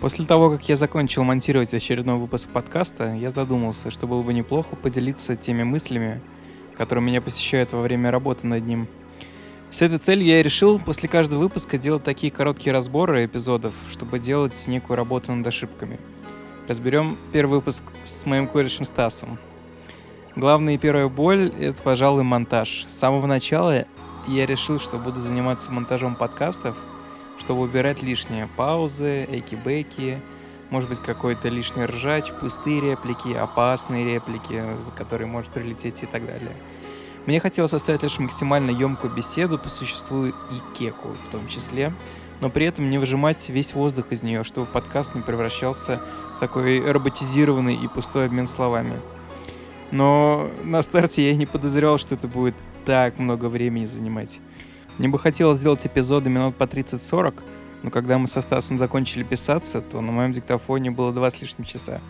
[0.00, 4.76] После того, как я закончил монтировать очередной выпуск подкаста, я задумался, что было бы неплохо
[4.76, 6.20] поделиться теми мыслями,
[6.76, 8.86] которые меня посещают во время работы над ним.
[9.70, 14.56] С этой целью я решил после каждого выпуска делать такие короткие разборы эпизодов, чтобы делать
[14.68, 15.98] некую работу над ошибками.
[16.68, 19.36] Разберем первый выпуск с моим корешем Стасом.
[20.36, 22.84] Главная и первая боль— это, пожалуй, монтаж.
[22.86, 23.84] С самого начала
[24.28, 26.76] я решил, что буду заниматься монтажом подкастов—
[27.48, 30.18] чтобы убирать лишние паузы, эки-беки,
[30.68, 36.26] может быть, какой-то лишний ржач, пустые реплики, опасные реплики, за которые может прилететь и так
[36.26, 36.54] далее.
[37.24, 40.34] Мне хотелось оставить лишь максимально емкую беседу по существу и
[40.78, 41.94] кеку в том числе,
[42.42, 46.02] но при этом не выжимать весь воздух из нее, чтобы подкаст не превращался
[46.36, 49.00] в такой роботизированный и пустой обмен словами.
[49.90, 54.38] Но на старте я не подозревал, что это будет так много времени занимать.
[54.98, 57.42] Мне бы хотелось сделать эпизоды минут по 30-40,
[57.84, 61.64] но когда мы со Стасом закончили писаться, то на моем диктофоне было два с лишним
[61.64, 62.00] часа.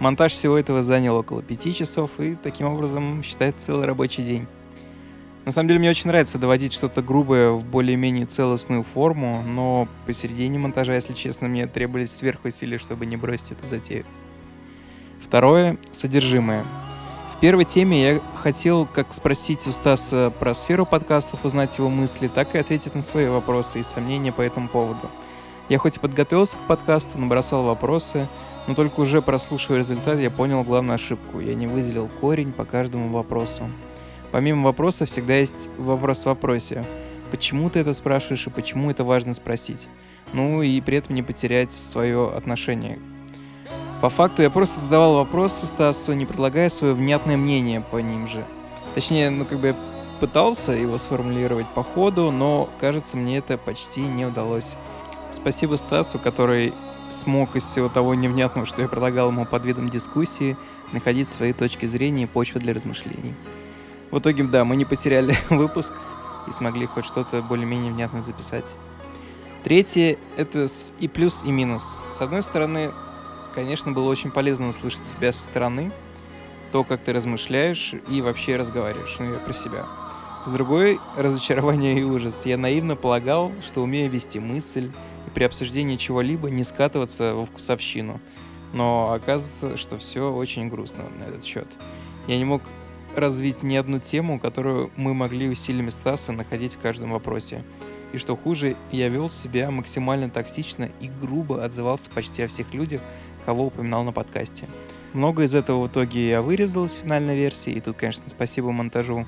[0.00, 4.46] Монтаж всего этого занял около пяти часов, и таким образом считается целый рабочий день.
[5.44, 10.58] На самом деле мне очень нравится доводить что-то грубое в более-менее целостную форму, но посередине
[10.58, 14.06] монтажа, если честно, мне требовались сверхусилия, чтобы не бросить эту затею.
[15.20, 16.64] Второе— содержимое
[17.44, 22.54] первой теме я хотел как спросить у Стаса про сферу подкастов, узнать его мысли, так
[22.54, 25.10] и ответить на свои вопросы и сомнения по этому поводу.
[25.68, 28.28] Я хоть и подготовился к подкасту, набросал вопросы,
[28.66, 31.38] но только уже прослушивая результат, я понял главную ошибку.
[31.38, 33.68] Я не выделил корень по каждому вопросу.
[34.32, 36.86] Помимо вопроса всегда есть вопрос в вопросе.
[37.30, 39.86] Почему ты это спрашиваешь и почему это важно спросить?
[40.32, 42.98] Ну и при этом не потерять свое отношение
[44.04, 48.44] по факту я просто задавал вопросы Стасу, не предлагая свое внятное мнение по ним же.
[48.94, 49.76] Точнее, ну как бы я
[50.20, 54.76] пытался его сформулировать по ходу, но кажется, мне это почти не удалось.
[55.32, 56.74] Спасибо Стасу, который
[57.08, 60.58] смог из всего того невнятного, что я предлагал ему под видом дискуссии,
[60.92, 63.34] находить свои точки зрения и почву для размышлений.
[64.10, 65.94] В итоге, да, мы не потеряли выпуск
[66.46, 68.66] и смогли хоть что-то более-менее внятно записать.
[69.62, 70.66] Третье— это
[71.00, 72.02] и плюс, и минус.
[72.12, 72.92] С одной стороны,
[73.54, 75.92] конечно, было очень полезно услышать себя со стороны,
[76.72, 79.86] то, как ты размышляешь и вообще разговариваешь, ну, я про себя.
[80.42, 82.42] С другой, разочарование и ужас.
[82.44, 84.90] Я наивно полагал, что умею вести мысль
[85.26, 88.20] и при обсуждении чего-либо не скатываться во вкусовщину.
[88.72, 91.68] Но оказывается, что все очень грустно на этот счет.
[92.26, 92.62] Я не мог
[93.14, 97.64] развить ни одну тему, которую мы могли усилиями Стаса находить в каждом вопросе.
[98.12, 103.00] И что хуже, я вел себя максимально токсично и грубо отзывался почти о всех людях,
[103.44, 104.66] кого упоминал на подкасте.
[105.12, 109.26] Много из этого в итоге я вырезал из финальной версии, и тут, конечно, спасибо монтажу.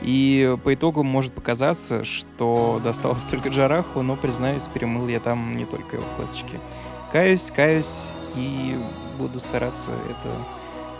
[0.00, 5.64] И по итогу может показаться, что досталось только Джараху, но, признаюсь, перемыл я там не
[5.64, 6.60] только его косточки.
[7.12, 8.78] Каюсь, каюсь и
[9.18, 10.46] буду стараться это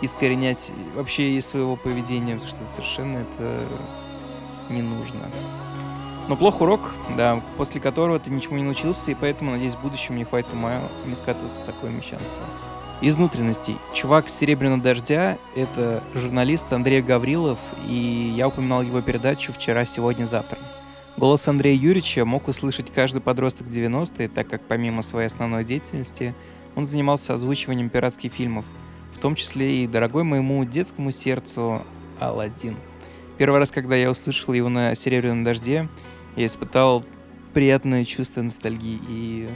[0.01, 3.65] искоренять вообще из своего поведения, потому что совершенно это
[4.69, 5.29] не нужно.
[6.29, 10.13] Но плох урок, да, после которого ты ничему не научился, и поэтому, надеюсь, в будущем
[10.13, 12.43] мне хватит ума не скатываться в такое мещанство.
[13.01, 13.75] Из внутренностей.
[13.95, 17.57] Чувак с «Серебряного дождя»— это журналист Андрей Гаврилов,
[17.87, 20.59] и я упоминал его передачу «Вчера, сегодня, завтра».
[21.17, 26.35] Голос Андрея Юрьевича мог услышать каждый подросток 90-е, так как помимо своей основной деятельности
[26.75, 28.65] он занимался озвучиванием пиратских фильмов,
[29.15, 31.81] в том числе и дорогой моему детскому сердцу
[32.19, 32.75] «Аладдин».
[33.39, 35.89] Первый раз, когда я услышал его на «Серебряном дожде»,
[36.39, 37.03] я испытал
[37.53, 38.99] приятное чувство ностальгии.
[39.09, 39.49] И,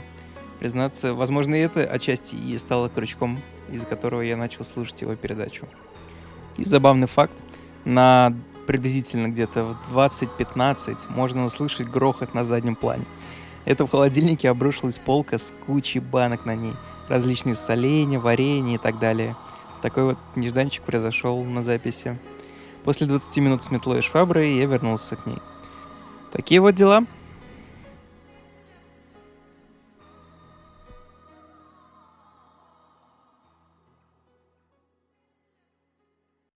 [0.60, 3.40] признаться, возможно, и это отчасти и стало крючком,
[3.70, 5.66] из-за которого я начал слушать его передачу.
[6.58, 7.32] И забавный факт,
[7.86, 8.34] на
[8.66, 13.06] приблизительно где-то в 20-15 можно услышать грохот на заднем плане.
[13.64, 16.74] Это в холодильнике обрушилась полка с кучей банок на ней,
[17.08, 19.36] различные соленья, варенье и так далее.
[19.80, 22.18] Такой вот нежданчик произошел на записи.
[22.84, 25.38] После 20 минут с метлой и шваброй я вернулся к ней.
[26.34, 27.04] Такие вот дела.